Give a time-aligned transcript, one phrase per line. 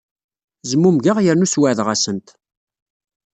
[0.69, 2.27] Zmumgeɣ yernu sweɛdeɣ-asent.